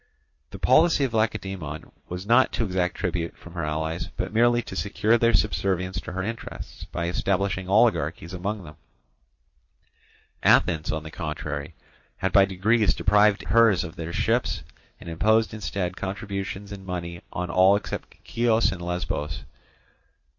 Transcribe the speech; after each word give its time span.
The 0.49 0.57
policy 0.57 1.03
of 1.03 1.13
Lacedaemon 1.13 1.91
was 2.09 2.25
not 2.25 2.51
to 2.53 2.63
exact 2.65 2.95
tribute 2.95 3.37
from 3.37 3.53
her 3.53 3.63
allies, 3.63 4.07
but 4.17 4.33
merely 4.33 4.63
to 4.63 4.75
secure 4.75 5.15
their 5.15 5.35
subservience 5.35 6.01
to 6.01 6.13
her 6.13 6.23
interests 6.23 6.85
by 6.85 7.05
establishing 7.05 7.69
oligarchies 7.69 8.33
among 8.33 8.63
them; 8.63 8.77
Athens, 10.41 10.91
on 10.91 11.03
the 11.03 11.11
contrary, 11.11 11.75
had 12.17 12.31
by 12.33 12.45
degrees 12.45 12.95
deprived 12.95 13.43
hers 13.49 13.83
of 13.83 13.95
their 13.95 14.11
ships, 14.11 14.63
and 14.99 15.07
imposed 15.07 15.53
instead 15.53 15.95
contributions 15.95 16.71
in 16.71 16.83
money 16.83 17.21
on 17.31 17.51
all 17.51 17.75
except 17.75 18.15
Chios 18.25 18.71
and 18.71 18.81
Lesbos. 18.81 19.43